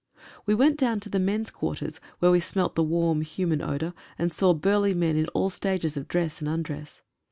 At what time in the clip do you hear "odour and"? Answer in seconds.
3.61-4.31